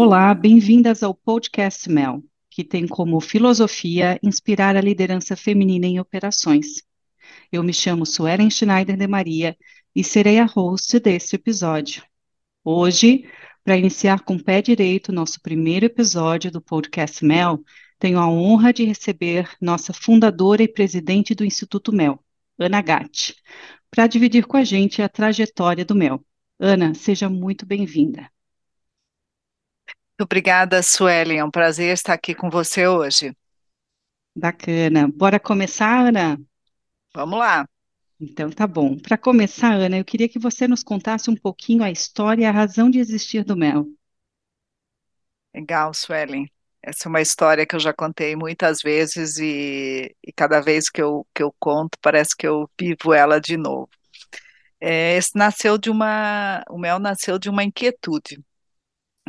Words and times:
Olá, 0.00 0.32
bem-vindas 0.32 1.02
ao 1.02 1.12
podcast 1.12 1.90
Mel, 1.90 2.22
que 2.48 2.62
tem 2.62 2.86
como 2.86 3.20
filosofia 3.20 4.16
inspirar 4.22 4.76
a 4.76 4.80
liderança 4.80 5.34
feminina 5.34 5.86
em 5.86 5.98
operações. 5.98 6.84
Eu 7.50 7.64
me 7.64 7.74
chamo 7.74 8.06
Suelen 8.06 8.48
Schneider 8.48 8.96
de 8.96 9.08
Maria 9.08 9.56
e 9.92 10.04
serei 10.04 10.38
a 10.38 10.44
host 10.44 11.00
deste 11.00 11.34
episódio. 11.34 12.04
Hoje, 12.62 13.28
para 13.64 13.76
iniciar 13.76 14.20
com 14.20 14.36
o 14.36 14.44
pé 14.44 14.62
direito 14.62 15.10
nosso 15.10 15.40
primeiro 15.42 15.86
episódio 15.86 16.48
do 16.52 16.62
podcast 16.62 17.24
Mel, 17.24 17.58
tenho 17.98 18.20
a 18.20 18.28
honra 18.30 18.72
de 18.72 18.84
receber 18.84 19.50
nossa 19.60 19.92
fundadora 19.92 20.62
e 20.62 20.68
presidente 20.68 21.34
do 21.34 21.44
Instituto 21.44 21.92
Mel, 21.92 22.24
Ana 22.56 22.80
Gatti, 22.80 23.34
para 23.90 24.06
dividir 24.06 24.46
com 24.46 24.56
a 24.56 24.62
gente 24.62 25.02
a 25.02 25.08
trajetória 25.08 25.84
do 25.84 25.96
Mel. 25.96 26.24
Ana, 26.56 26.94
seja 26.94 27.28
muito 27.28 27.66
bem-vinda. 27.66 28.30
Muito 30.18 30.26
obrigada, 30.26 30.82
Suelen. 30.82 31.38
É 31.38 31.44
um 31.44 31.50
prazer 31.50 31.94
estar 31.94 32.12
aqui 32.12 32.34
com 32.34 32.50
você 32.50 32.88
hoje. 32.88 33.32
Bacana. 34.34 35.06
Bora 35.06 35.38
começar, 35.38 36.08
Ana? 36.08 36.36
Vamos 37.14 37.38
lá. 37.38 37.64
Então, 38.20 38.50
tá 38.50 38.66
bom. 38.66 38.98
Para 38.98 39.16
começar, 39.16 39.74
Ana, 39.74 39.96
eu 39.96 40.04
queria 40.04 40.28
que 40.28 40.40
você 40.40 40.66
nos 40.66 40.82
contasse 40.82 41.30
um 41.30 41.36
pouquinho 41.36 41.84
a 41.84 41.90
história 41.92 42.42
e 42.42 42.46
a 42.46 42.50
razão 42.50 42.90
de 42.90 42.98
existir 42.98 43.44
do 43.44 43.56
Mel. 43.56 43.86
Legal, 45.54 45.94
Suelen. 45.94 46.50
Essa 46.82 47.06
é 47.06 47.10
uma 47.10 47.20
história 47.20 47.64
que 47.64 47.76
eu 47.76 47.80
já 47.80 47.92
contei 47.92 48.34
muitas 48.34 48.82
vezes 48.82 49.38
e, 49.38 50.16
e 50.20 50.32
cada 50.32 50.58
vez 50.60 50.90
que 50.90 51.00
eu, 51.00 51.24
que 51.32 51.44
eu 51.44 51.54
conto, 51.60 51.96
parece 52.02 52.36
que 52.36 52.46
eu 52.48 52.68
vivo 52.76 53.14
ela 53.14 53.40
de 53.40 53.56
novo. 53.56 53.88
É, 54.80 55.16
esse 55.16 55.30
nasceu 55.36 55.78
de 55.78 55.90
uma, 55.90 56.64
o 56.68 56.76
Mel 56.76 56.98
nasceu 56.98 57.38
de 57.38 57.48
uma 57.48 57.62
inquietude, 57.62 58.42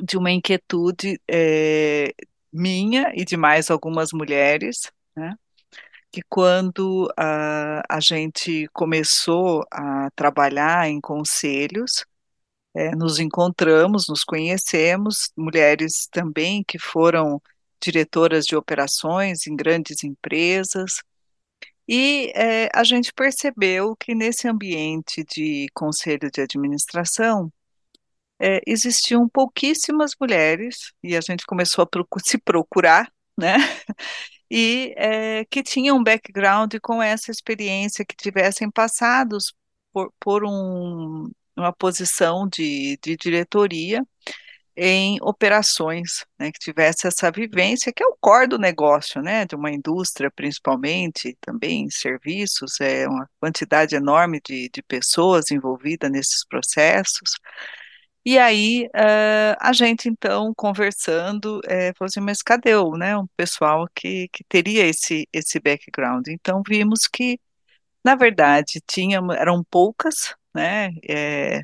de 0.04 0.18
uma 0.18 0.32
inquietude 0.32 1.20
é, 1.28 2.14
minha 2.52 3.12
e 3.16 3.26
de 3.26 3.38
mais 3.38 3.70
algumas 3.70 4.12
mulheres, 4.12 4.92
né? 5.16 5.36
que 6.12 6.22
quando 6.28 7.12
a, 7.18 7.84
a 7.88 8.00
gente 8.00 8.68
começou 8.74 9.64
a 9.72 10.10
trabalhar 10.16 10.90
em 10.90 11.00
conselhos, 11.00 12.06
é, 12.74 12.96
nos 12.96 13.20
encontramos, 13.20 14.08
nos 14.08 14.24
conhecemos, 14.24 15.32
mulheres 15.38 16.08
também 16.12 16.64
que 16.64 16.80
foram 16.80 17.42
diretoras 17.82 18.46
de 18.46 18.56
operações 18.56 19.48
em 19.48 19.56
grandes 19.56 20.04
empresas, 20.04 21.02
e 21.88 22.32
é, 22.36 22.70
a 22.74 22.84
gente 22.84 23.12
percebeu 23.14 23.96
que 23.96 24.14
nesse 24.14 24.48
ambiente 24.48 25.24
de 25.24 25.68
conselho 25.74 26.30
de 26.32 26.42
administração 26.42 27.52
é, 28.40 28.62
existiam 28.66 29.28
pouquíssimas 29.28 30.12
mulheres, 30.20 30.94
e 31.04 31.16
a 31.16 31.22
gente 31.22 31.46
começou 31.46 31.84
a 31.84 31.88
procu 31.88 32.20
se 32.24 32.38
procurar, 32.38 33.12
né? 33.38 33.56
E 34.52 34.96
é, 34.98 35.46
que 35.46 35.62
tinham 35.62 35.98
um 35.98 36.04
background 36.04 36.74
com 36.82 37.04
essa 37.04 37.30
experiência, 37.30 38.04
que 38.04 38.16
tivessem 38.16 38.70
passados 38.72 39.54
por, 39.94 40.12
por 40.20 40.44
um, 40.44 41.30
uma 41.56 41.72
posição 41.74 42.48
de, 42.48 42.98
de 43.04 43.16
diretoria 43.16 44.04
em 44.82 45.18
operações, 45.22 46.26
né, 46.40 46.52
que 46.52 46.60
tivesse 46.60 47.06
essa 47.06 47.30
vivência, 47.30 47.92
que 47.92 48.02
é 48.02 48.06
o 48.08 48.16
core 48.20 48.48
do 48.48 48.58
negócio, 48.58 49.22
né, 49.22 49.46
de 49.46 49.56
uma 49.56 49.70
indústria 49.72 50.32
principalmente, 50.32 51.38
também 51.42 51.84
em 51.84 51.90
serviços, 51.90 52.80
é 52.80 53.06
uma 53.08 53.30
quantidade 53.42 53.96
enorme 53.96 54.40
de, 54.44 54.70
de 54.74 54.82
pessoas 54.82 55.52
envolvidas 55.52 56.10
nesses 56.10 56.46
processos. 56.48 57.32
E 58.30 58.38
aí, 58.38 58.86
uh, 58.96 59.58
a 59.60 59.74
gente 59.74 60.08
então, 60.08 60.54
conversando, 60.56 61.60
é, 61.66 61.92
falou 61.96 62.08
assim, 62.10 62.20
mas 62.20 62.44
cadê 62.44 62.76
o, 62.76 62.92
né, 62.96 63.18
um 63.18 63.26
pessoal 63.36 63.88
que, 63.96 64.28
que 64.32 64.44
teria 64.44 64.86
esse, 64.86 65.28
esse 65.34 65.60
background? 65.60 66.28
Então, 66.28 66.62
vimos 66.64 67.08
que, 67.08 67.40
na 68.06 68.16
verdade, 68.16 68.82
tinha, 68.88 69.20
eram 69.38 69.64
poucas, 69.72 70.36
né, 70.54 70.92
é, 71.10 71.62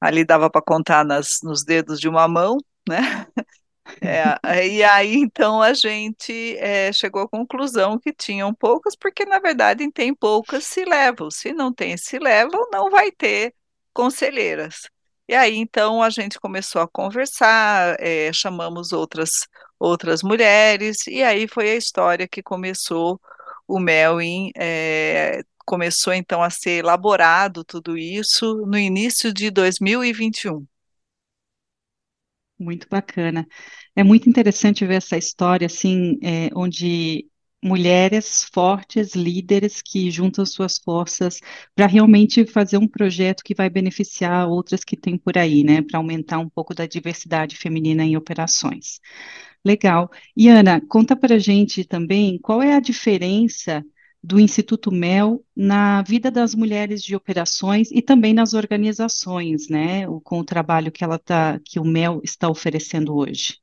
ali 0.00 0.24
dava 0.24 0.50
para 0.50 0.62
contar 0.62 1.04
nas, 1.04 1.40
nos 1.42 1.64
dedos 1.64 2.00
de 2.00 2.08
uma 2.08 2.28
mão, 2.28 2.58
né? 2.88 2.98
É, 4.00 4.68
e 4.68 4.84
aí, 4.84 5.16
então, 5.16 5.60
a 5.62 5.74
gente 5.74 6.56
é, 6.58 6.92
chegou 6.92 7.22
à 7.22 7.28
conclusão 7.28 7.98
que 7.98 8.12
tinham 8.12 8.54
poucas, 8.54 8.96
porque, 8.96 9.24
na 9.24 9.40
verdade, 9.40 9.90
tem 9.92 10.14
poucas 10.14 10.64
se 10.66 10.84
levam. 10.84 11.30
Se 11.30 11.52
não 11.52 11.72
tem 11.72 11.96
se 11.96 12.18
levam, 12.18 12.68
não 12.72 12.90
vai 12.90 13.10
ter 13.12 13.54
conselheiras. 13.92 14.88
E 15.32 15.34
aí, 15.34 15.56
então, 15.56 16.02
a 16.02 16.10
gente 16.10 16.38
começou 16.38 16.82
a 16.82 16.86
conversar, 16.86 17.96
é, 17.98 18.30
chamamos 18.34 18.92
outras, 18.92 19.30
outras 19.78 20.22
mulheres, 20.22 21.06
e 21.06 21.22
aí 21.22 21.48
foi 21.48 21.70
a 21.70 21.74
história 21.76 22.28
que 22.28 22.42
começou 22.42 23.18
o 23.66 23.80
Melwin 23.80 24.50
é, 24.54 25.42
começou 25.64 26.12
então 26.12 26.42
a 26.42 26.50
ser 26.50 26.80
elaborado 26.80 27.64
tudo 27.64 27.96
isso 27.96 28.66
no 28.66 28.76
início 28.76 29.32
de 29.32 29.50
2021. 29.50 30.66
Muito 32.58 32.86
bacana. 32.90 33.46
É 33.96 34.04
muito 34.04 34.28
interessante 34.28 34.86
ver 34.86 34.96
essa 34.96 35.16
história, 35.16 35.66
assim, 35.66 36.18
é, 36.22 36.50
onde 36.54 37.26
mulheres 37.62 38.44
fortes, 38.52 39.14
líderes 39.14 39.80
que 39.80 40.10
juntam 40.10 40.44
suas 40.44 40.78
forças 40.78 41.40
para 41.74 41.86
realmente 41.86 42.44
fazer 42.44 42.76
um 42.76 42.88
projeto 42.88 43.44
que 43.44 43.54
vai 43.54 43.70
beneficiar 43.70 44.48
outras 44.48 44.82
que 44.84 44.96
tem 44.96 45.16
por 45.16 45.38
aí, 45.38 45.62
né? 45.62 45.80
Para 45.82 45.98
aumentar 45.98 46.38
um 46.38 46.48
pouco 46.48 46.74
da 46.74 46.86
diversidade 46.86 47.56
feminina 47.56 48.04
em 48.04 48.16
operações. 48.16 49.00
Legal. 49.64 50.10
E 50.36 50.48
Ana, 50.48 50.80
conta 50.88 51.14
para 51.14 51.38
gente 51.38 51.84
também 51.84 52.38
qual 52.38 52.60
é 52.60 52.74
a 52.74 52.80
diferença 52.80 53.84
do 54.22 54.38
Instituto 54.38 54.92
Mel 54.92 55.44
na 55.54 56.02
vida 56.02 56.30
das 56.30 56.54
mulheres 56.54 57.02
de 57.02 57.16
operações 57.16 57.90
e 57.90 58.00
também 58.00 58.32
nas 58.32 58.54
organizações, 58.54 59.68
né, 59.68 60.06
com 60.22 60.38
o 60.38 60.44
trabalho 60.44 60.92
que 60.92 61.02
ela 61.02 61.18
tá, 61.18 61.60
que 61.64 61.80
o 61.80 61.84
Mel 61.84 62.20
está 62.22 62.48
oferecendo 62.48 63.16
hoje. 63.16 63.58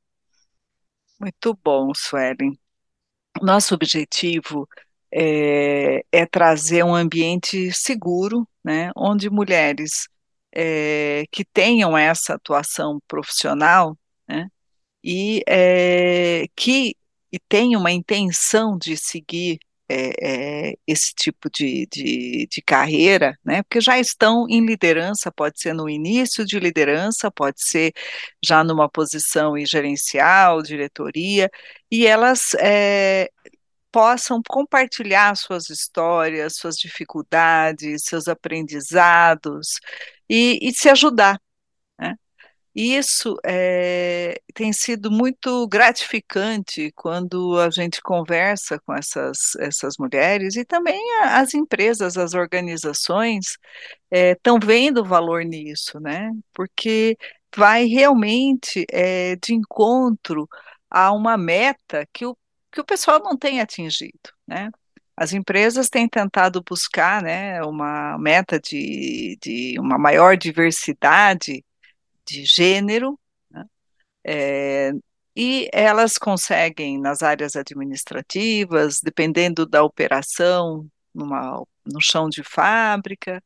Muito 1.18 1.58
bom, 1.62 1.92
Suelen. 1.94 2.58
Nosso 3.40 3.74
objetivo 3.74 4.68
é, 5.12 6.04
é 6.12 6.26
trazer 6.26 6.84
um 6.84 6.94
ambiente 6.94 7.72
seguro, 7.72 8.46
né, 8.64 8.90
onde 8.96 9.30
mulheres 9.30 10.08
é, 10.54 11.24
que 11.30 11.44
tenham 11.44 11.96
essa 11.96 12.34
atuação 12.34 13.00
profissional, 13.08 13.96
né, 14.28 14.48
e 15.02 15.42
é, 15.48 16.46
que 16.56 16.94
e 17.32 17.38
tenham 17.48 17.80
uma 17.80 17.92
intenção 17.92 18.76
de 18.76 18.96
seguir 18.96 19.60
é, 19.90 20.70
é, 20.70 20.74
esse 20.86 21.12
tipo 21.14 21.50
de, 21.50 21.86
de, 21.92 22.46
de, 22.48 22.62
carreira, 22.62 23.36
né? 23.44 23.62
Porque 23.64 23.80
já 23.80 23.98
estão 23.98 24.46
em 24.48 24.64
liderança, 24.64 25.32
pode 25.32 25.60
ser 25.60 25.74
no 25.74 25.88
início 25.88 26.44
de 26.44 26.60
liderança, 26.60 27.30
pode 27.30 27.60
ser 27.62 27.92
já 28.44 28.62
numa 28.62 28.88
posição 28.88 29.54
gerencial, 29.66 30.62
diretoria, 30.62 31.50
e 31.90 32.06
elas 32.06 32.54
é, 32.60 33.28
possam 33.90 34.40
compartilhar 34.48 35.36
suas 35.36 35.68
histórias, 35.70 36.56
suas 36.56 36.76
dificuldades, 36.76 38.04
seus 38.04 38.28
aprendizados 38.28 39.80
e, 40.28 40.58
e 40.62 40.72
se 40.72 40.88
ajudar. 40.88 41.40
Isso 42.74 43.36
é, 43.44 44.40
tem 44.54 44.72
sido 44.72 45.10
muito 45.10 45.66
gratificante 45.66 46.92
quando 46.94 47.58
a 47.58 47.68
gente 47.68 48.00
conversa 48.00 48.78
com 48.86 48.94
essas, 48.94 49.56
essas 49.58 49.94
mulheres 49.98 50.54
e 50.56 50.64
também 50.64 51.00
as 51.22 51.52
empresas, 51.52 52.16
as 52.16 52.32
organizações 52.32 53.58
estão 54.10 54.56
é, 54.56 54.64
vendo 54.64 55.04
valor 55.04 55.44
nisso, 55.44 55.98
né? 55.98 56.30
Porque 56.54 57.16
vai 57.56 57.86
realmente 57.86 58.86
é, 58.92 59.34
de 59.36 59.52
encontro 59.54 60.48
a 60.88 61.12
uma 61.12 61.36
meta 61.36 62.06
que 62.12 62.24
o, 62.24 62.36
que 62.70 62.80
o 62.80 62.84
pessoal 62.84 63.20
não 63.20 63.36
tem 63.36 63.60
atingido, 63.60 64.30
né? 64.46 64.70
As 65.16 65.32
empresas 65.34 65.90
têm 65.90 66.08
tentado 66.08 66.62
buscar 66.66 67.22
né, 67.22 67.62
uma 67.62 68.16
meta 68.18 68.58
de, 68.58 69.36
de 69.42 69.78
uma 69.78 69.98
maior 69.98 70.36
diversidade 70.36 71.62
de 72.30 72.44
gênero, 72.44 73.18
né? 73.50 73.64
é, 74.24 74.92
e 75.36 75.68
elas 75.72 76.18
conseguem, 76.18 77.00
nas 77.00 77.22
áreas 77.22 77.56
administrativas, 77.56 79.00
dependendo 79.02 79.66
da 79.66 79.82
operação, 79.82 80.86
numa, 81.14 81.62
no 81.84 82.00
chão 82.00 82.28
de 82.28 82.42
fábrica, 82.44 83.42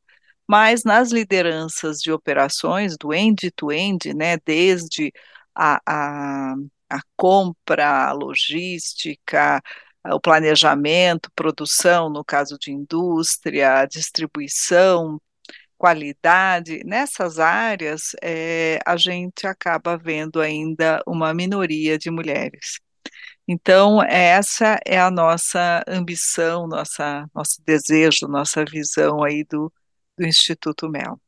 mas 0.47 0.83
nas 0.83 1.11
lideranças 1.11 1.99
de 1.99 2.11
operações, 2.11 2.97
do 2.97 3.13
end-to-end, 3.13 4.09
-end, 4.09 4.15
né, 4.15 4.37
desde 4.45 5.11
a, 5.55 5.81
a, 5.85 6.55
a 6.89 6.99
compra, 7.15 8.09
a 8.09 8.11
logística, 8.13 9.61
o 10.05 10.19
planejamento, 10.19 11.31
produção, 11.35 12.09
no 12.09 12.23
caso 12.23 12.57
de 12.59 12.71
indústria, 12.71 13.85
distribuição, 13.85 15.19
qualidade, 15.77 16.81
nessas 16.85 17.39
áreas 17.39 18.15
é, 18.21 18.79
a 18.85 18.97
gente 18.97 19.47
acaba 19.47 19.97
vendo 19.97 20.41
ainda 20.41 21.01
uma 21.07 21.33
minoria 21.33 21.97
de 21.97 22.09
mulheres. 22.11 22.79
Então, 23.47 24.01
essa 24.03 24.79
é 24.85 24.99
a 24.99 25.11
nossa 25.11 25.83
ambição, 25.87 26.67
nossa, 26.67 27.29
nosso 27.33 27.61
desejo, 27.65 28.27
nossa 28.27 28.65
visão 28.65 29.23
aí 29.23 29.43
do, 29.43 29.71
do 30.17 30.25
Instituto 30.27 30.89
Mel. 30.89 31.19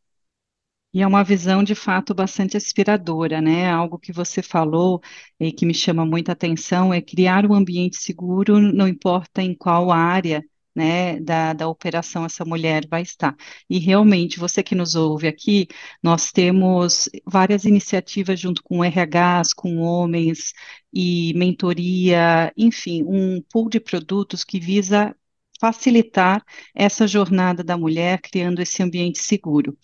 E 0.93 1.01
é 1.01 1.07
uma 1.07 1.23
visão 1.23 1.63
de 1.63 1.75
fato 1.75 2.13
bastante 2.15 2.57
inspiradora, 2.57 3.39
né? 3.41 3.69
Algo 3.69 3.99
que 3.99 4.11
você 4.11 4.41
falou 4.41 5.01
e 5.39 5.51
que 5.51 5.65
me 5.65 5.73
chama 5.73 6.05
muita 6.05 6.31
atenção 6.31 6.93
é 6.93 7.01
criar 7.01 7.45
um 7.45 7.53
ambiente 7.53 7.97
seguro, 7.97 8.59
não 8.59 8.87
importa 8.87 9.41
em 9.43 9.53
qual 9.55 9.91
área 9.91 10.43
né, 10.77 11.19
da, 11.19 11.53
da 11.53 11.67
operação 11.67 12.23
essa 12.23 12.45
mulher 12.45 12.87
vai 12.87 13.01
estar. 13.01 13.35
E 13.67 13.79
realmente, 13.79 14.39
você 14.39 14.61
que 14.61 14.75
nos 14.75 14.93
ouve 14.95 15.27
aqui, 15.27 15.67
nós 16.03 16.31
temos 16.31 17.09
várias 17.25 17.65
iniciativas 17.65 18.39
junto 18.39 18.61
com 18.63 18.83
RHs, 18.83 19.53
com 19.53 19.79
homens 19.79 20.53
e 20.93 21.33
mentoria, 21.35 22.53
enfim, 22.55 23.03
um 23.07 23.41
pool 23.51 23.69
de 23.69 23.79
produtos 23.79 24.43
que 24.43 24.59
visa 24.59 25.15
facilitar 25.59 26.45
essa 26.75 27.07
jornada 27.07 27.63
da 27.63 27.75
mulher, 27.75 28.21
criando 28.21 28.61
esse 28.61 28.83
ambiente 28.83 29.17
seguro. 29.19 29.75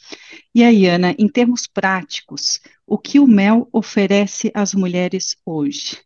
E 0.53 0.63
aí, 0.63 0.85
Ana, 0.87 1.15
em 1.17 1.27
termos 1.27 1.67
práticos, 1.67 2.61
o 2.85 2.97
que 2.99 3.19
o 3.19 3.27
MEL 3.27 3.67
oferece 3.71 4.51
às 4.53 4.73
mulheres 4.75 5.35
hoje? 5.45 5.97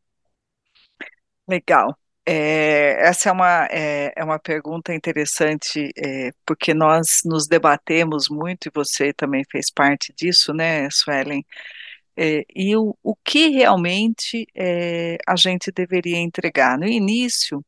Legal. 1.47 1.97
É, 2.29 3.07
essa 3.07 3.29
é 3.29 3.31
uma, 3.31 3.65
é, 3.71 4.11
é, 4.13 4.21
uma 4.23 4.37
pergunta 4.37 4.93
interessante, 4.93 5.91
é, 5.97 6.31
porque 6.45 6.73
nós 6.73 7.21
nos 7.23 7.47
debatemos 7.47 8.27
muito, 8.29 8.67
e 8.67 8.71
você 8.73 9.13
também 9.13 9.43
fez 9.49 9.71
parte 9.71 10.13
disso, 10.13 10.53
né, 10.53 10.89
Suelen? 10.91 11.45
É, 12.17 12.43
e 12.55 12.75
o, 12.75 12.97
o 13.03 13.15
que 13.17 13.49
realmente 13.49 14.45
é, 14.55 15.17
a 15.27 15.35
gente 15.37 15.71
deveria 15.71 16.17
entregar? 16.17 16.77
No 16.77 16.85
início, 16.87 17.63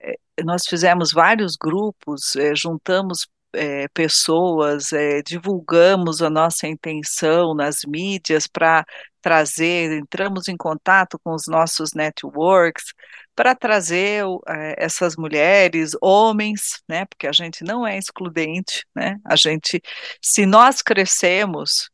é, 0.00 0.14
nós 0.44 0.64
fizemos 0.68 1.12
vários 1.12 1.56
grupos, 1.56 2.34
juntamos 2.56 3.26
é, 3.54 3.88
pessoas, 3.88 4.92
é, 4.92 5.22
divulgamos 5.22 6.22
a 6.22 6.30
nossa 6.30 6.66
intenção 6.68 7.54
nas 7.54 7.78
mídias 7.86 8.46
para 8.46 8.84
trazer, 9.22 9.92
entramos 9.98 10.48
em 10.48 10.56
contato 10.56 11.18
com 11.24 11.34
os 11.34 11.46
nossos 11.48 11.92
networks 11.94 12.84
para 13.34 13.54
trazer 13.54 14.24
é, 14.48 14.84
essas 14.84 15.16
mulheres, 15.16 15.92
homens, 16.00 16.82
né, 16.88 17.04
porque 17.06 17.26
a 17.26 17.32
gente 17.32 17.64
não 17.64 17.86
é 17.86 17.98
excludente, 17.98 18.86
né, 18.94 19.18
a 19.24 19.36
gente, 19.36 19.82
se 20.22 20.46
nós 20.46 20.82
crescemos, 20.82 21.90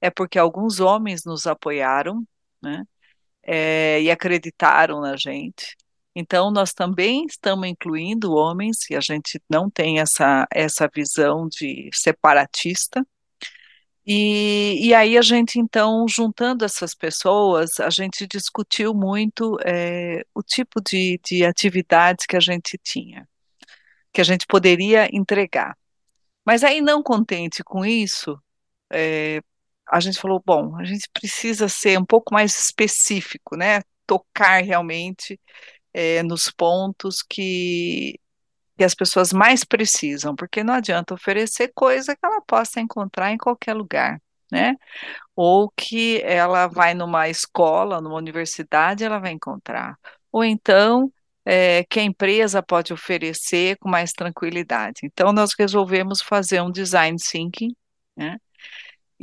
é 0.00 0.10
porque 0.10 0.38
alguns 0.38 0.80
homens 0.80 1.24
nos 1.24 1.46
apoiaram, 1.46 2.24
né, 2.62 2.84
é, 3.42 4.00
e 4.02 4.10
acreditaram 4.10 5.00
na 5.00 5.16
gente, 5.16 5.76
então, 6.14 6.50
nós 6.50 6.72
também 6.72 7.26
estamos 7.26 7.66
incluindo 7.68 8.34
homens, 8.34 8.88
e 8.88 8.94
a 8.94 9.00
gente 9.00 9.40
não 9.50 9.68
tem 9.68 9.98
essa, 9.98 10.46
essa 10.52 10.88
visão 10.94 11.48
de 11.48 11.90
separatista. 11.92 13.04
E, 14.06 14.88
e 14.88 14.94
aí 14.94 15.16
a 15.16 15.22
gente, 15.22 15.58
então, 15.58 16.06
juntando 16.08 16.64
essas 16.64 16.94
pessoas, 16.94 17.80
a 17.80 17.88
gente 17.88 18.26
discutiu 18.26 18.92
muito 18.94 19.58
é, 19.64 20.24
o 20.34 20.42
tipo 20.42 20.80
de, 20.80 21.18
de 21.24 21.44
atividades 21.44 22.26
que 22.26 22.36
a 22.36 22.40
gente 22.40 22.78
tinha, 22.82 23.26
que 24.12 24.20
a 24.20 24.24
gente 24.24 24.46
poderia 24.46 25.08
entregar. 25.14 25.76
Mas 26.44 26.62
aí, 26.64 26.80
não 26.80 27.02
contente 27.02 27.64
com 27.64 27.84
isso, 27.84 28.38
é, 28.92 29.40
a 29.88 30.00
gente 30.00 30.18
falou, 30.20 30.42
bom, 30.44 30.76
a 30.76 30.84
gente 30.84 31.08
precisa 31.12 31.68
ser 31.68 31.98
um 31.98 32.04
pouco 32.04 32.34
mais 32.34 32.58
específico, 32.58 33.56
né? 33.56 33.80
Tocar 34.06 34.62
realmente 34.62 35.40
é, 35.94 36.22
nos 36.22 36.50
pontos 36.50 37.22
que, 37.22 38.20
que 38.76 38.84
as 38.84 38.94
pessoas 38.94 39.32
mais 39.32 39.64
precisam, 39.64 40.34
porque 40.34 40.64
não 40.64 40.74
adianta 40.74 41.14
oferecer 41.14 41.72
coisa 41.74 42.14
que 42.14 42.24
ela 42.24 42.40
possa 42.42 42.80
encontrar 42.80 43.32
em 43.32 43.38
qualquer 43.38 43.74
lugar, 43.74 44.20
né? 44.50 44.76
Ou 45.36 45.70
que 45.76 46.20
ela 46.24 46.66
vai 46.66 46.94
numa 46.94 47.28
escola, 47.28 48.00
numa 48.00 48.16
universidade, 48.16 49.04
ela 49.04 49.18
vai 49.18 49.32
encontrar. 49.32 49.96
Ou 50.32 50.44
então 50.44 51.12
é, 51.44 51.84
que 51.84 52.00
a 52.00 52.02
empresa 52.02 52.62
pode 52.62 52.92
oferecer 52.92 53.76
com 53.78 53.88
mais 53.88 54.12
tranquilidade. 54.12 55.00
Então, 55.04 55.32
nós 55.32 55.52
resolvemos 55.58 56.22
fazer 56.22 56.60
um 56.62 56.70
design 56.70 57.16
thinking, 57.18 57.74
né? 58.16 58.38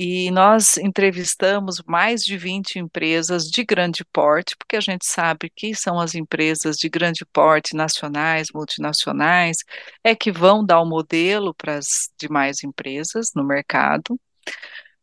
E 0.03 0.31
nós 0.31 0.77
entrevistamos 0.77 1.83
mais 1.85 2.23
de 2.23 2.35
20 2.35 2.79
empresas 2.79 3.43
de 3.43 3.63
grande 3.63 4.03
porte, 4.03 4.57
porque 4.57 4.75
a 4.75 4.79
gente 4.81 5.05
sabe 5.05 5.47
que 5.55 5.75
são 5.75 5.99
as 5.99 6.15
empresas 6.15 6.75
de 6.75 6.89
grande 6.89 7.23
porte, 7.23 7.75
nacionais, 7.75 8.47
multinacionais, 8.51 9.57
é 10.03 10.15
que 10.15 10.31
vão 10.31 10.65
dar 10.65 10.81
o 10.81 10.87
modelo 10.87 11.53
para 11.53 11.77
as 11.77 12.09
demais 12.17 12.63
empresas 12.63 13.29
no 13.35 13.43
mercado. 13.43 14.19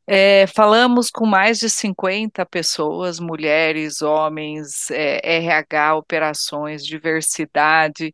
É, 0.05 0.49
falamos 0.49 1.11
com 1.11 1.25
mais 1.25 1.61
de 1.61 1.71
50 1.71 2.45
pessoas, 2.47 3.21
mulheres, 3.21 4.03
homens, 4.03 4.91
é, 4.91 5.21
RH, 5.37 5.95
operações, 5.95 6.85
diversidade, 6.85 8.13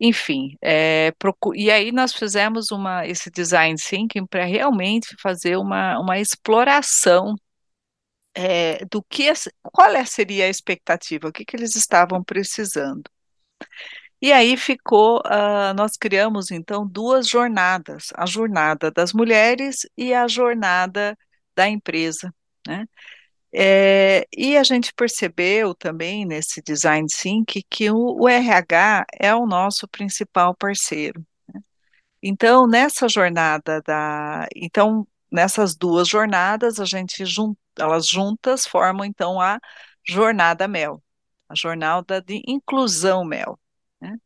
enfim, 0.00 0.56
é, 0.62 1.12
e 1.54 1.70
aí 1.70 1.90
nós 1.92 2.12
fizemos 2.14 2.70
uma, 2.70 3.06
esse 3.06 3.30
design 3.30 3.76
thinking 3.78 4.26
para 4.26 4.44
realmente 4.44 5.16
fazer 5.20 5.56
uma, 5.56 5.98
uma 5.98 6.18
exploração 6.18 7.34
é, 8.34 8.84
do 8.90 9.02
que 9.02 9.32
qual 9.62 9.90
é, 9.90 10.04
seria 10.04 10.44
a 10.46 10.48
expectativa, 10.48 11.28
o 11.28 11.32
que, 11.32 11.44
que 11.44 11.56
eles 11.56 11.74
estavam 11.76 12.22
precisando. 12.22 13.04
E 14.20 14.32
aí 14.32 14.56
ficou, 14.56 15.18
uh, 15.20 15.74
nós 15.76 15.96
criamos 15.96 16.50
então 16.50 16.86
duas 16.86 17.28
jornadas, 17.28 18.08
a 18.14 18.26
jornada 18.26 18.90
das 18.90 19.12
mulheres 19.12 19.86
e 19.96 20.14
a 20.14 20.26
jornada 20.26 21.16
da 21.54 21.68
empresa, 21.68 22.34
né? 22.66 22.86
É, 23.58 24.26
e 24.36 24.54
a 24.58 24.62
gente 24.62 24.92
percebeu 24.92 25.74
também 25.74 26.26
nesse 26.26 26.60
design 26.60 27.06
think 27.08 27.64
que 27.70 27.90
o, 27.90 28.20
o 28.20 28.28
RH 28.28 29.06
é 29.18 29.34
o 29.34 29.46
nosso 29.46 29.88
principal 29.88 30.54
parceiro. 30.54 31.24
Né? 31.48 31.62
Então, 32.22 32.66
nessa 32.66 33.08
jornada 33.08 33.80
da. 33.82 34.46
Então, 34.54 35.08
nessas 35.32 35.74
duas 35.74 36.06
jornadas, 36.08 36.78
a 36.80 36.84
gente 36.84 37.24
jun, 37.24 37.54
elas 37.78 38.06
juntas 38.06 38.66
formam 38.66 39.06
então 39.06 39.40
a 39.40 39.58
jornada 40.06 40.68
MEL, 40.68 41.02
a 41.48 41.54
jornada 41.54 42.20
de 42.20 42.42
inclusão 42.46 43.24
MEL. 43.24 43.58
Né? 44.00 44.16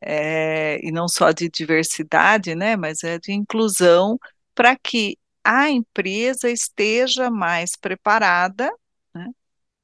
É, 0.00 0.80
e 0.86 0.90
não 0.92 1.08
só 1.08 1.32
de 1.32 1.48
diversidade, 1.48 2.54
né, 2.56 2.76
mas 2.76 3.04
é 3.04 3.18
de 3.18 3.32
inclusão 3.32 4.18
para 4.54 4.76
que 4.76 5.18
a 5.44 5.70
empresa 5.70 6.50
esteja 6.50 7.30
mais 7.30 7.76
preparada 7.76 8.72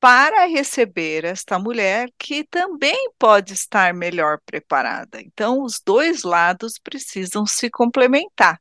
para 0.00 0.46
receber 0.46 1.24
esta 1.24 1.58
mulher 1.58 2.08
que 2.18 2.44
também 2.44 3.10
pode 3.18 3.52
estar 3.52 3.92
melhor 3.92 4.38
preparada. 4.46 5.20
Então, 5.20 5.62
os 5.62 5.80
dois 5.84 6.22
lados 6.22 6.78
precisam 6.78 7.44
se 7.46 7.68
complementar. 7.68 8.60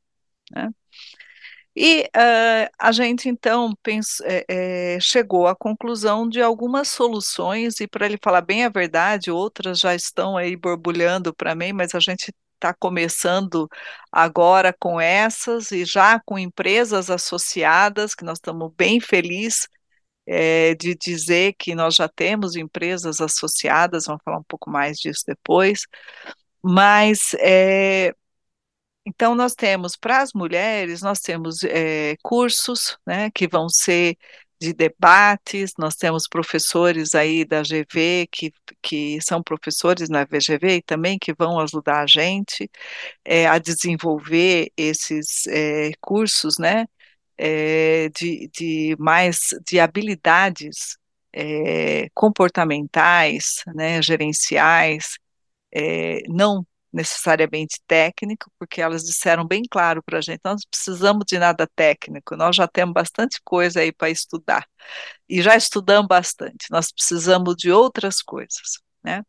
Né? 0.51 0.69
E 1.75 2.01
uh, 2.05 2.69
a 2.79 2.91
gente 2.91 3.29
então 3.29 3.71
é, 4.23 4.45
é, 4.95 4.99
chegou 4.99 5.45
à 5.47 5.55
conclusão 5.55 6.27
de 6.27 6.41
algumas 6.41 6.87
soluções, 6.87 7.79
e 7.79 7.87
para 7.87 8.07
ele 8.07 8.17
falar 8.23 8.41
bem 8.41 8.65
a 8.65 8.69
verdade, 8.69 9.29
outras 9.29 9.79
já 9.79 9.93
estão 9.93 10.35
aí 10.35 10.55
borbulhando 10.55 11.35
para 11.35 11.53
mim, 11.53 11.73
mas 11.73 11.93
a 11.93 11.99
gente 11.99 12.33
está 12.55 12.73
começando 12.73 13.69
agora 14.11 14.73
com 14.73 14.99
essas 14.99 15.71
e 15.71 15.85
já 15.85 16.19
com 16.25 16.39
empresas 16.39 17.11
associadas, 17.11 18.15
que 18.15 18.25
nós 18.25 18.39
estamos 18.39 18.71
bem 18.75 18.99
felizes 18.99 19.67
é, 20.27 20.75
de 20.75 20.95
dizer 20.95 21.53
que 21.57 21.73
nós 21.75 21.95
já 21.95 22.09
temos 22.09 22.55
empresas 22.55 23.21
associadas, 23.21 24.05
vamos 24.05 24.21
falar 24.23 24.39
um 24.39 24.43
pouco 24.43 24.69
mais 24.69 24.97
disso 24.97 25.23
depois, 25.25 25.81
mas 26.61 27.33
é, 27.39 28.13
então 29.05 29.33
nós 29.35 29.55
temos 29.55 29.95
para 29.95 30.21
as 30.21 30.33
mulheres, 30.33 31.01
nós 31.01 31.19
temos 31.21 31.63
é, 31.63 32.17
cursos 32.21 32.97
né, 33.05 33.31
que 33.31 33.47
vão 33.47 33.69
ser 33.69 34.17
de 34.59 34.73
debates, 34.73 35.71
nós 35.77 35.95
temos 35.95 36.27
professores 36.27 37.13
aí 37.15 37.45
da 37.45 37.61
GV 37.61 38.27
que, 38.31 38.51
que 38.81 39.19
são 39.21 39.41
professores 39.43 40.09
na 40.09 40.25
VGV 40.25 40.77
e 40.77 40.81
também 40.81 41.17
que 41.19 41.33
vão 41.33 41.59
ajudar 41.59 42.01
a 42.01 42.07
gente 42.07 42.69
é, 43.23 43.47
a 43.47 43.59
desenvolver 43.59 44.71
esses 44.75 45.47
é, 45.47 45.91
cursos, 46.01 46.57
né, 46.57 46.87
é, 47.37 48.09
de, 48.09 48.49
de 48.53 48.95
mais 48.99 49.49
de 49.65 49.79
habilidades 49.79 50.97
comportamentais, 52.15 53.63
né, 53.75 54.01
gerenciais, 54.01 55.17
não 56.27 56.65
necessariamente 56.91 57.79
técnico, 57.85 58.49
porque 58.57 58.81
elas 58.81 59.03
disseram 59.03 59.45
bem 59.45 59.61
claro 59.69 60.01
para 60.01 60.17
a 60.17 60.21
gente: 60.21 60.41
nós 60.43 60.61
não 60.61 60.69
precisamos 60.71 61.25
de 61.27 61.37
nada 61.37 61.67
técnico, 61.75 62.35
nós 62.35 62.55
já 62.55 62.67
temos 62.67 62.93
bastante 62.93 63.39
coisa 63.43 63.81
aí 63.81 63.91
para 63.91 64.09
estudar, 64.09 64.65
e 65.29 65.41
já 65.41 65.55
estudamos 65.55 66.07
bastante, 66.07 66.65
nós 66.71 66.91
precisamos 66.91 67.55
de 67.55 67.71
outras 67.71 68.21
coisas, 68.23 68.79
né? 69.03 69.21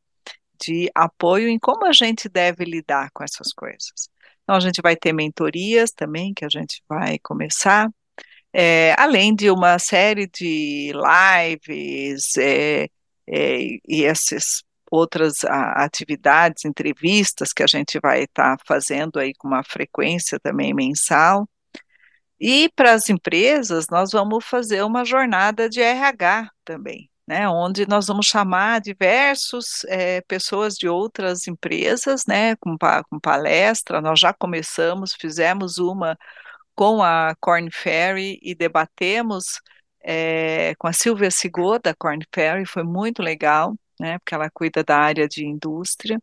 De 0.58 0.90
apoio 0.94 1.48
em 1.48 1.58
como 1.58 1.84
a 1.86 1.92
gente 1.92 2.28
deve 2.28 2.64
lidar 2.64 3.10
com 3.12 3.22
essas 3.22 3.52
coisas. 3.52 4.08
Então, 4.42 4.56
a 4.56 4.60
gente 4.60 4.80
vai 4.80 4.96
ter 4.96 5.12
mentorias 5.12 5.90
também, 5.92 6.32
que 6.32 6.44
a 6.44 6.48
gente 6.48 6.82
vai 6.88 7.18
começar, 7.18 7.90
é, 8.52 8.94
além 8.98 9.34
de 9.34 9.50
uma 9.50 9.78
série 9.78 10.26
de 10.26 10.92
lives 10.92 12.36
é, 12.38 12.88
é, 13.26 13.58
e 13.86 14.04
essas 14.04 14.62
outras 14.90 15.44
a, 15.44 15.84
atividades, 15.84 16.64
entrevistas 16.64 17.52
que 17.52 17.62
a 17.62 17.66
gente 17.66 17.98
vai 18.00 18.22
estar 18.24 18.56
tá 18.56 18.64
fazendo 18.66 19.18
aí 19.18 19.32
com 19.34 19.48
uma 19.48 19.62
frequência 19.62 20.38
também 20.40 20.74
mensal. 20.74 21.48
E 22.40 22.70
para 22.74 22.92
as 22.92 23.08
empresas, 23.10 23.86
nós 23.90 24.12
vamos 24.12 24.44
fazer 24.44 24.82
uma 24.84 25.04
jornada 25.04 25.68
de 25.68 25.80
RH 25.80 26.48
também, 26.64 27.10
né, 27.26 27.48
onde 27.48 27.86
nós 27.86 28.06
vamos 28.06 28.26
chamar 28.26 28.80
diversas 28.80 29.84
é, 29.88 30.20
pessoas 30.22 30.74
de 30.74 30.88
outras 30.88 31.48
empresas, 31.48 32.24
né, 32.26 32.54
com, 32.56 32.76
com 33.10 33.20
palestra. 33.20 34.00
Nós 34.00 34.20
já 34.20 34.32
começamos, 34.32 35.14
fizemos 35.14 35.78
uma 35.78 36.16
com 36.78 37.02
a 37.02 37.34
Corn 37.40 37.68
Ferry 37.72 38.38
e 38.40 38.54
debatemos 38.54 39.60
é, 40.00 40.76
com 40.78 40.86
a 40.86 40.92
Silvia 40.92 41.28
Sigô, 41.28 41.76
da 41.76 41.92
Corn 41.92 42.24
Ferry, 42.32 42.64
foi 42.64 42.84
muito 42.84 43.20
legal, 43.20 43.74
né, 43.98 44.16
porque 44.20 44.32
ela 44.32 44.48
cuida 44.48 44.84
da 44.84 44.96
área 44.96 45.26
de 45.26 45.44
indústria. 45.44 46.20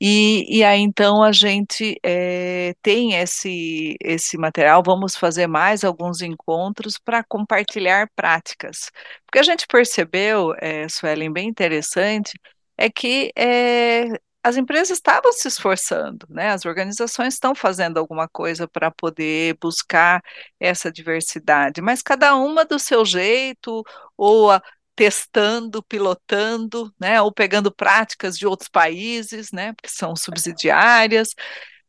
E, 0.00 0.58
e 0.58 0.64
aí 0.64 0.80
então 0.80 1.22
a 1.22 1.30
gente 1.30 1.96
é, 2.04 2.74
tem 2.82 3.14
esse, 3.14 3.96
esse 4.02 4.36
material, 4.36 4.82
vamos 4.84 5.16
fazer 5.16 5.46
mais 5.46 5.84
alguns 5.84 6.22
encontros 6.22 6.98
para 6.98 7.22
compartilhar 7.22 8.10
práticas. 8.16 8.90
Porque 9.26 9.38
a 9.38 9.44
gente 9.44 9.64
percebeu, 9.68 10.54
é, 10.60 10.88
Suelen, 10.88 11.32
bem 11.32 11.48
interessante, 11.48 12.32
é 12.76 12.90
que 12.90 13.30
é, 13.36 14.06
as 14.48 14.56
empresas 14.56 14.90
estavam 14.98 15.32
se 15.32 15.46
esforçando, 15.48 16.26
né? 16.30 16.50
As 16.50 16.64
organizações 16.64 17.34
estão 17.34 17.54
fazendo 17.54 17.98
alguma 17.98 18.28
coisa 18.28 18.66
para 18.66 18.90
poder 18.90 19.56
buscar 19.60 20.22
essa 20.58 20.90
diversidade, 20.90 21.82
mas 21.82 22.02
cada 22.02 22.34
uma 22.36 22.64
do 22.64 22.78
seu 22.78 23.04
jeito, 23.04 23.84
ou 24.16 24.50
a, 24.50 24.62
testando, 24.96 25.82
pilotando, 25.82 26.92
né? 26.98 27.20
Ou 27.22 27.32
pegando 27.32 27.72
práticas 27.72 28.38
de 28.38 28.46
outros 28.46 28.68
países, 28.68 29.52
né? 29.52 29.74
Que 29.82 29.90
são 29.90 30.16
subsidiárias. 30.16 31.34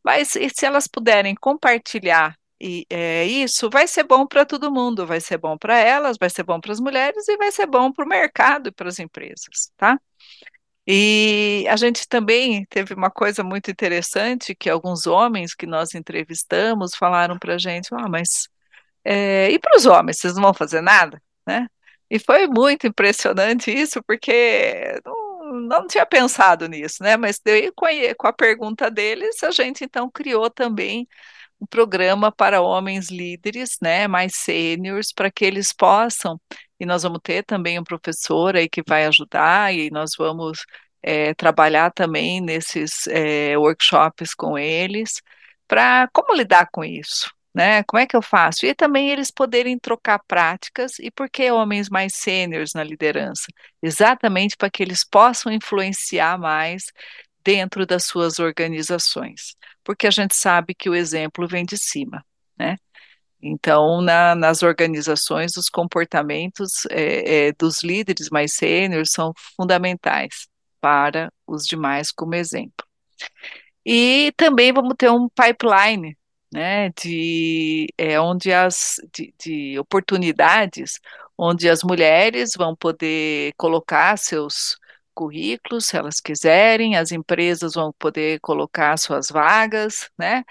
Mas 0.03 0.29
se 0.29 0.65
elas 0.65 0.87
puderem 0.87 1.35
compartilhar 1.35 2.35
e 2.61 2.85
é, 2.89 3.25
isso 3.25 3.69
vai 3.69 3.87
ser 3.87 4.03
bom 4.03 4.27
para 4.27 4.45
todo 4.45 4.71
mundo, 4.71 5.07
vai 5.07 5.21
ser 5.21 5.37
bom 5.37 5.57
para 5.57 5.77
elas, 5.79 6.17
vai 6.19 6.29
ser 6.29 6.43
bom 6.43 6.59
para 6.59 6.73
as 6.73 6.79
mulheres 6.79 7.27
e 7.27 7.37
vai 7.37 7.51
ser 7.51 7.65
bom 7.67 7.91
para 7.91 8.05
o 8.05 8.07
mercado 8.07 8.67
e 8.69 8.71
para 8.71 8.89
as 8.89 8.99
empresas, 8.99 9.71
tá? 9.77 9.99
E 10.91 11.67
a 11.69 11.75
gente 11.75 12.07
também 12.07 12.65
teve 12.65 12.95
uma 12.95 13.11
coisa 13.11 13.43
muito 13.43 13.69
interessante 13.69 14.55
que 14.55 14.67
alguns 14.67 15.05
homens 15.05 15.53
que 15.53 15.67
nós 15.67 15.93
entrevistamos 15.93 16.95
falaram 16.95 17.37
para 17.37 17.53
a 17.55 17.57
gente, 17.59 17.89
ah, 17.93 18.09
mas 18.09 18.49
é, 19.05 19.51
e 19.51 19.59
para 19.59 19.77
os 19.77 19.85
homens, 19.85 20.17
vocês 20.19 20.33
não 20.35 20.41
vão 20.41 20.53
fazer 20.53 20.81
nada, 20.81 21.21
né? 21.45 21.67
E 22.09 22.17
foi 22.17 22.47
muito 22.47 22.87
impressionante 22.87 23.71
isso, 23.71 24.01
porque 24.03 24.99
não, 25.05 25.53
não 25.61 25.87
tinha 25.87 26.05
pensado 26.07 26.67
nisso, 26.67 27.03
né? 27.03 27.15
Mas 27.17 27.39
daí, 27.43 27.71
com 27.73 27.85
a, 27.85 27.89
com 28.17 28.27
a 28.27 28.33
pergunta 28.33 28.89
deles, 28.89 29.43
a 29.43 29.51
gente 29.51 29.83
então 29.83 30.09
criou 30.09 30.49
também 30.49 31.07
um 31.61 31.67
programa 31.67 32.31
para 32.31 32.61
homens 32.61 33.09
líderes, 33.11 33.77
né, 33.81 34.07
mais 34.07 34.33
sêniores, 34.35 35.13
para 35.13 35.29
que 35.31 35.45
eles 35.45 35.73
possam, 35.73 36.39
e 36.79 36.85
nós 36.85 37.03
vamos 37.03 37.19
ter 37.23 37.43
também 37.43 37.79
um 37.79 37.83
professor 37.83 38.55
aí 38.55 38.69
que 38.69 38.81
vai 38.87 39.05
ajudar, 39.05 39.73
e 39.73 39.89
nós 39.91 40.11
vamos 40.17 40.65
é, 41.01 41.33
trabalhar 41.33 41.91
também 41.91 42.41
nesses 42.41 43.07
é, 43.07 43.57
workshops 43.57 44.33
com 44.33 44.57
eles, 44.57 45.21
para 45.67 46.07
como 46.13 46.33
lidar 46.35 46.67
com 46.71 46.83
isso, 46.83 47.31
né? 47.53 47.83
Como 47.83 47.99
é 48.01 48.07
que 48.07 48.15
eu 48.15 48.21
faço? 48.21 48.65
E 48.65 48.73
também 48.75 49.09
eles 49.09 49.31
poderem 49.31 49.77
trocar 49.77 50.19
práticas, 50.27 50.99
e 50.99 51.11
por 51.11 51.29
que 51.29 51.51
homens 51.51 51.89
mais 51.89 52.13
sêniores 52.15 52.73
na 52.73 52.83
liderança? 52.83 53.45
Exatamente 53.81 54.55
para 54.57 54.69
que 54.69 54.83
eles 54.83 55.03
possam 55.03 55.51
influenciar 55.51 56.37
mais 56.39 56.83
dentro 57.43 57.85
das 57.85 58.05
suas 58.05 58.39
organizações 58.39 59.55
porque 59.89 60.05
a 60.05 60.11
gente 60.11 60.35
sabe 60.35 60.75
que 60.75 60.87
o 60.87 60.93
exemplo 60.93 61.47
vem 61.47 61.65
de 61.65 61.75
cima, 61.75 62.23
né? 62.55 62.77
Então, 63.41 64.01
na, 64.01 64.35
nas 64.35 64.63
organizações, 64.63 65.55
os 65.57 65.69
comportamentos 65.69 66.85
é, 66.89 67.47
é, 67.47 67.53
dos 67.53 67.83
líderes 67.83 68.29
mais 68.29 68.53
sêniores 68.53 69.11
são 69.11 69.33
fundamentais 69.55 70.47
para 70.81 71.31
os 71.47 71.65
demais 71.65 72.11
como 72.11 72.35
exemplo. 72.35 72.85
E 73.85 74.31
também 74.37 74.71
vamos 74.73 74.95
ter 74.97 75.09
um 75.09 75.27
pipeline, 75.29 76.17
né, 76.53 76.89
de 76.91 77.87
é, 77.97 78.19
onde 78.19 78.51
as 78.51 78.95
de, 79.13 79.33
de 79.39 79.79
oportunidades, 79.79 80.99
onde 81.37 81.69
as 81.69 81.83
mulheres 81.83 82.51
vão 82.57 82.75
poder 82.75 83.53
colocar 83.57 84.17
seus 84.17 84.77
currículos, 85.13 85.87
se 85.87 85.97
elas 85.97 86.19
quiserem, 86.21 86.95
as 86.95 87.11
empresas 87.11 87.73
vão 87.73 87.93
poder 87.99 88.39
colocar 88.41 88.97
suas 88.97 89.29
vagas, 89.29 90.09
né? 90.17 90.43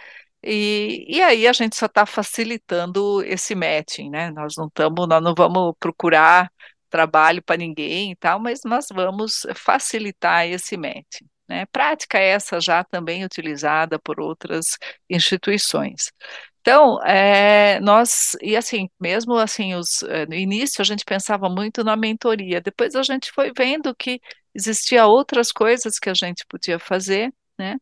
E, 0.42 1.04
e 1.08 1.22
aí 1.22 1.46
a 1.48 1.52
gente 1.52 1.76
só 1.76 1.86
está 1.86 2.06
facilitando 2.06 3.22
esse 3.24 3.54
matching, 3.54 4.10
né? 4.10 4.30
Nós 4.30 4.54
não 4.56 4.66
estamos, 4.66 5.08
nós 5.08 5.22
não 5.22 5.34
vamos 5.34 5.74
procurar 5.80 6.50
trabalho 6.90 7.42
para 7.42 7.56
ninguém 7.56 8.12
e 8.12 8.16
tal, 8.16 8.40
mas 8.40 8.60
nós 8.64 8.86
vamos 8.92 9.46
facilitar 9.54 10.46
esse 10.46 10.76
matching. 10.76 11.26
Né? 11.48 11.66
Prática 11.66 12.18
essa 12.18 12.60
já 12.60 12.84
também 12.84 13.24
utilizada 13.24 13.98
por 13.98 14.20
outras 14.20 14.76
instituições. 15.08 16.12
Então, 16.60 17.02
é, 17.04 17.80
nós, 17.80 18.36
e 18.42 18.54
assim, 18.56 18.90
mesmo 19.00 19.36
assim, 19.36 19.74
os, 19.74 20.02
eh, 20.02 20.26
no 20.26 20.34
início 20.34 20.82
a 20.82 20.84
gente 20.84 21.04
pensava 21.04 21.48
muito 21.48 21.82
na 21.82 21.96
mentoria, 21.96 22.60
depois 22.60 22.94
a 22.94 23.02
gente 23.02 23.32
foi 23.32 23.52
vendo 23.56 23.94
que 23.94 24.20
existia 24.54 25.06
outras 25.06 25.50
coisas 25.50 25.98
que 25.98 26.10
a 26.10 26.14
gente 26.14 26.44
podia 26.46 26.78
fazer, 26.78 27.32
né? 27.58 27.76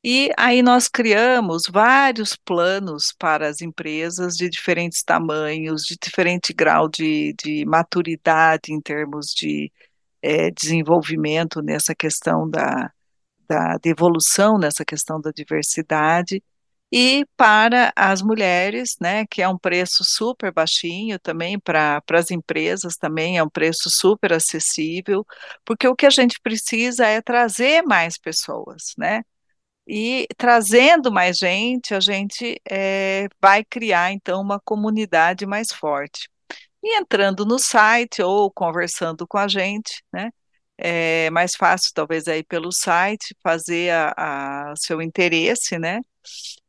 E 0.05 0.31
aí 0.37 0.61
nós 0.61 0.89
criamos 0.89 1.63
vários 1.71 2.35
planos 2.35 3.13
para 3.17 3.47
as 3.47 3.61
empresas 3.61 4.35
de 4.35 4.49
diferentes 4.49 5.01
tamanhos, 5.01 5.83
de 5.83 5.95
diferente 6.01 6.53
grau 6.53 6.89
de, 6.89 7.33
de 7.41 7.65
maturidade 7.65 8.73
em 8.73 8.81
termos 8.81 9.27
de 9.27 9.71
é, 10.21 10.51
desenvolvimento 10.51 11.61
nessa 11.61 11.95
questão 11.95 12.49
da, 12.49 12.91
da, 13.47 13.77
evolução, 13.85 14.57
nessa 14.57 14.85
questão 14.85 15.21
da 15.21 15.31
diversidade, 15.31 16.43
e 16.91 17.25
para 17.37 17.91
as 17.95 18.21
mulheres, 18.21 18.95
né, 19.01 19.25
que 19.27 19.41
é 19.41 19.47
um 19.49 19.57
preço 19.57 20.03
super 20.03 20.53
baixinho 20.53 21.19
também 21.19 21.59
para 21.59 22.03
as 22.11 22.29
empresas 22.31 22.95
também 22.97 23.37
é 23.37 23.43
um 23.43 23.49
preço 23.49 23.89
super 23.89 24.33
acessível, 24.33 25.25
porque 25.65 25.87
o 25.87 25.95
que 25.95 26.05
a 26.05 26.09
gente 26.11 26.39
precisa 26.41 27.07
é 27.07 27.21
trazer 27.21 27.81
mais 27.83 28.17
pessoas, 28.17 28.93
né? 28.97 29.23
E 29.87 30.27
trazendo 30.37 31.11
mais 31.11 31.37
gente, 31.37 31.93
a 31.93 31.99
gente 31.99 32.61
é, 32.69 33.27
vai 33.41 33.63
criar 33.65 34.11
então 34.13 34.41
uma 34.41 34.59
comunidade 34.59 35.45
mais 35.45 35.71
forte. 35.71 36.29
E 36.83 36.97
entrando 36.97 37.45
no 37.45 37.59
site 37.59 38.21
ou 38.21 38.51
conversando 38.51 39.27
com 39.27 39.37
a 39.37 39.47
gente, 39.47 40.03
né? 40.13 40.31
É 40.77 41.29
mais 41.31 41.55
fácil, 41.55 41.91
talvez, 41.93 42.27
aí 42.27 42.43
pelo 42.43 42.71
site, 42.71 43.35
fazer 43.43 43.91
a, 43.91 44.71
a 44.71 44.75
seu 44.77 45.01
interesse, 45.01 45.79
né? 45.79 46.01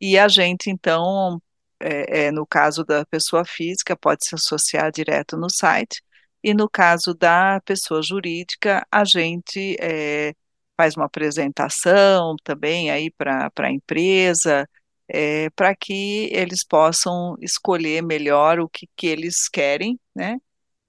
E 0.01 0.19
a 0.19 0.29
gente, 0.29 0.71
então, 0.71 1.41
é, 1.81 2.27
é, 2.27 2.31
no 2.33 2.47
caso 2.47 2.85
da 2.85 3.05
pessoa 3.07 3.45
física, 3.45 3.97
pode 3.97 4.27
se 4.27 4.35
associar 4.35 4.91
direto 4.93 5.37
no 5.37 5.51
site, 5.51 6.03
e 6.43 6.55
no 6.55 6.69
caso 6.69 7.15
da 7.15 7.61
pessoa 7.65 8.03
jurídica, 8.03 8.87
a 8.91 9.05
gente 9.05 9.77
é, 9.81 10.35
faz 10.77 10.97
uma 10.97 11.07
apresentação 11.07 12.37
também 12.43 12.91
aí 12.91 13.11
para 13.11 13.51
a 13.59 13.71
empresa, 13.73 14.69
é, 15.09 15.51
para 15.51 15.75
que 15.77 16.29
eles 16.33 16.65
possam 16.67 17.37
escolher 17.41 18.03
melhor 18.03 18.59
o 18.61 18.69
que, 18.69 18.89
que 18.97 19.07
eles 19.07 19.49
querem, 19.49 19.99
né? 20.15 20.39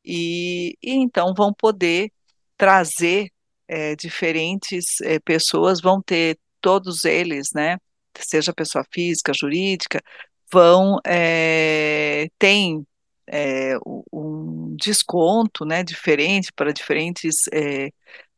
E, 0.04 0.78
e 0.82 0.94
então 0.94 1.34
vão 1.36 1.54
poder 1.54 2.12
trazer 2.58 3.30
é, 3.68 3.96
diferentes 3.96 5.02
é, 5.02 5.20
pessoas, 5.20 5.82
vão 5.82 6.02
ter 6.02 6.40
todos 6.62 7.06
eles, 7.06 7.50
né? 7.54 7.78
Seja 8.18 8.54
pessoa 8.54 8.86
física, 8.92 9.34
jurídica, 9.36 10.02
vão 10.52 11.00
tem 12.40 12.86
um 14.14 14.76
desconto, 14.78 15.66
né? 15.66 15.84
Diferente 15.84 16.52
para 16.54 16.72
diferentes 16.72 17.36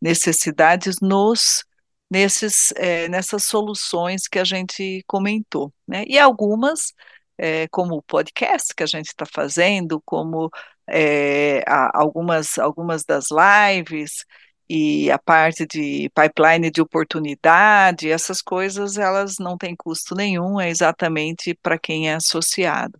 necessidades 0.01 0.98
nos 1.01 1.66
nesses 2.10 2.72
é, 2.77 3.10
nessas 3.10 3.44
soluções 3.44 4.27
que 4.27 4.39
a 4.39 4.44
gente 4.44 5.04
comentou, 5.08 5.74
né? 5.88 6.04
E 6.08 6.18
algumas 6.18 6.94
é, 7.38 7.68
como 7.70 7.96
o 7.98 8.01
podcast 8.04 8.74
que 8.75 8.84
a 8.84 8.88
gente 8.88 9.08
está 9.08 9.25
fazendo, 9.25 10.01
como 10.06 10.50
é, 10.88 11.63
algumas, 11.94 12.58
algumas 12.58 13.04
das 13.06 13.25
lives 13.32 14.25
e 14.70 15.10
a 15.12 15.20
parte 15.20 15.66
de 15.66 16.10
pipeline 16.13 16.72
de 16.72 16.82
oportunidade, 16.82 18.12
essas 18.12 18.42
coisas 18.42 18.98
elas 18.98 19.36
não 19.39 19.58
têm 19.58 19.75
custo 19.75 20.16
nenhum, 20.16 20.60
é 20.60 20.70
exatamente 20.70 21.54
para 21.62 21.80
quem 21.80 22.10
é 22.10 22.16
associado. 22.16 23.00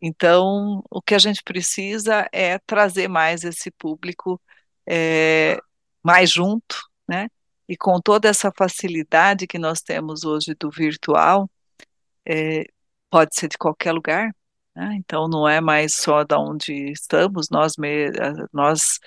Então, 0.00 0.82
o 0.90 1.02
que 1.02 1.14
a 1.14 1.18
gente 1.18 1.42
precisa 1.42 2.28
é 2.32 2.58
trazer 2.60 3.08
mais 3.08 3.44
esse 3.44 3.70
público 3.72 4.40
é, 4.86 5.58
mais 6.04 6.30
junto, 6.30 6.76
né? 7.08 7.28
E 7.68 7.76
com 7.76 8.00
toda 8.00 8.28
essa 8.28 8.52
facilidade 8.56 9.46
que 9.46 9.58
nós 9.58 9.80
temos 9.80 10.24
hoje 10.24 10.54
do 10.54 10.70
virtual, 10.70 11.50
é, 12.26 12.64
pode 13.10 13.34
ser 13.36 13.48
de 13.48 13.58
qualquer 13.58 13.92
lugar, 13.92 14.34
né? 14.76 14.94
Então 14.98 15.28
não 15.28 15.48
é 15.48 15.60
mais 15.60 15.94
só 15.96 16.24
da 16.24 16.38
onde 16.38 16.72
estamos, 16.92 17.48
nós, 17.50 17.74
nós 18.52 19.00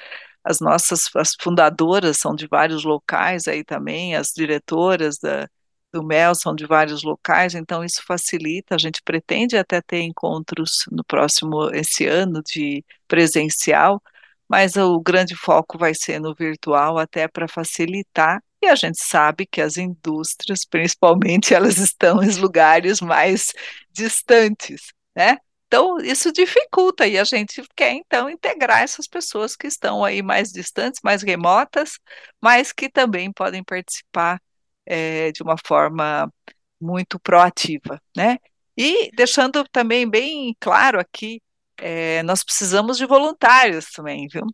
as 0.44 0.60
nossas 0.62 1.10
as 1.16 1.36
fundadoras 1.40 2.18
são 2.18 2.34
de 2.36 2.48
vários 2.48 2.84
locais 2.86 3.48
aí 3.48 3.64
também, 3.64 4.16
as 4.16 4.30
diretoras 4.36 5.18
da, 5.20 5.48
do 5.92 6.04
MEL 6.04 6.36
são 6.36 6.56
de 6.56 6.66
vários 6.66 7.04
locais, 7.04 7.56
então 7.56 7.84
isso 7.84 8.02
facilita, 8.06 8.76
a 8.76 8.78
gente 8.78 9.02
pretende 9.04 9.58
até 9.58 9.82
ter 9.82 10.02
encontros 10.02 10.86
no 10.92 11.04
próximo, 11.04 11.70
esse 11.74 12.06
ano 12.08 12.42
de 12.44 12.84
presencial, 13.08 14.02
mas 14.50 14.76
o 14.76 15.00
grande 15.00 15.36
foco 15.36 15.78
vai 15.78 15.94
ser 15.94 16.20
no 16.20 16.34
virtual 16.36 16.98
até 16.98 17.28
para 17.28 17.48
facilitar 17.48 18.42
e 18.62 18.68
a 18.68 18.76
gente 18.76 18.98
sabe 19.04 19.46
que 19.46 19.62
as 19.62 19.78
indústrias, 19.78 20.66
principalmente, 20.66 21.54
elas 21.56 21.78
estão 21.78 22.24
em 22.24 22.34
lugares 22.40 23.02
mais 23.02 23.54
distantes, 23.92 24.94
né? 25.16 25.38
Então, 25.68 25.98
isso 26.00 26.32
dificulta 26.32 27.06
e 27.06 27.18
a 27.18 27.24
gente 27.26 27.62
quer, 27.76 27.92
então, 27.92 28.30
integrar 28.30 28.82
essas 28.84 29.06
pessoas 29.08 29.56
que 29.56 29.68
estão 29.68 30.04
aí 30.04 30.22
mais 30.22 30.50
distantes, 30.52 31.02
mais 31.04 31.22
remotas, 31.22 32.00
mas 32.42 32.72
que 32.72 32.90
também 32.90 33.32
podem 33.34 33.64
participar 33.64 34.42
é, 34.86 35.32
de 35.34 35.44
uma 35.44 35.58
forma 35.66 36.32
muito 36.80 37.20
proativa, 37.20 38.02
né? 38.16 38.38
E 38.78 39.12
deixando 39.16 39.64
também 39.72 40.10
bem 40.10 40.56
claro 40.60 41.00
aqui, 41.00 41.42
é, 41.78 42.24
nós 42.24 42.44
precisamos 42.44 42.98
de 42.98 43.06
voluntários 43.06 43.88
também, 43.92 44.28
viu? 44.28 44.46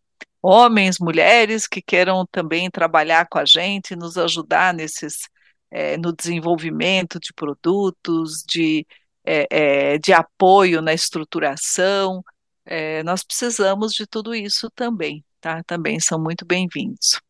Homens, 0.42 0.98
mulheres 1.00 1.68
que 1.68 1.82
queiram 1.82 2.26
também 2.32 2.70
trabalhar 2.70 3.28
com 3.30 3.40
a 3.40 3.46
gente, 3.46 3.96
nos 3.96 4.18
ajudar 4.18 4.74
nesses, 4.74 5.30
é, 5.72 5.98
no 5.98 6.14
desenvolvimento 6.14 7.20
de 7.20 7.34
produtos, 7.34 8.44
de 8.48 8.86
é, 9.26 9.48
é, 9.96 9.98
de 9.98 10.14
apoio 10.14 10.82
na 10.82 10.94
estruturação. 10.94 12.24
É, 12.66 13.04
nós 13.04 13.24
precisamos 13.24 13.94
de 13.94 14.06
tudo 14.08 14.36
isso 14.36 14.70
também, 14.72 15.24
tá? 15.42 15.64
Também 15.64 16.00
são 16.00 16.20
muito 16.22 16.46
bem-vindos. 16.46 17.22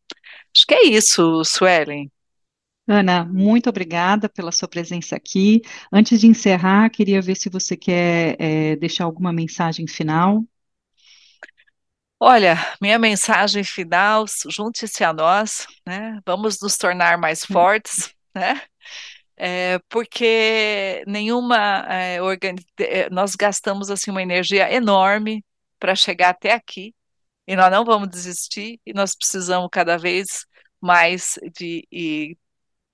Acho 0.54 0.66
que 0.66 0.74
é 0.74 0.84
isso, 0.86 1.44
Suelen. 1.44 2.10
Ana, 2.86 3.24
muito 3.24 3.70
obrigada 3.70 4.28
pela 4.28 4.52
sua 4.52 4.68
presença 4.68 5.16
aqui. 5.16 5.62
Antes 5.90 6.20
de 6.20 6.26
encerrar, 6.26 6.90
queria 6.90 7.22
ver 7.22 7.34
se 7.34 7.48
você 7.48 7.76
quer 7.76 8.36
é, 8.38 8.76
deixar 8.76 9.04
alguma 9.04 9.32
mensagem 9.32 9.86
final. 9.86 10.44
Olha, 12.20 12.56
minha 12.80 12.98
mensagem 12.98 13.64
final, 13.64 14.24
junte-se 14.50 15.02
a 15.02 15.12
nós, 15.12 15.66
né? 15.86 16.20
Vamos 16.26 16.60
nos 16.60 16.76
tornar 16.76 17.16
mais 17.18 17.42
hum. 17.44 17.52
fortes, 17.52 18.14
né? 18.34 18.60
É, 19.36 19.78
porque 19.88 21.02
nenhuma 21.06 21.86
é, 21.88 22.18
é, 22.78 23.10
nós 23.10 23.34
gastamos 23.34 23.90
assim 23.90 24.10
uma 24.10 24.22
energia 24.22 24.72
enorme 24.72 25.44
para 25.78 25.94
chegar 25.96 26.30
até 26.30 26.52
aqui 26.52 26.94
e 27.46 27.56
nós 27.56 27.70
não 27.70 27.84
vamos 27.84 28.08
desistir 28.08 28.80
e 28.86 28.92
nós 28.92 29.14
precisamos 29.16 29.68
cada 29.72 29.98
vez 29.98 30.46
mais 30.80 31.38
de, 31.58 31.86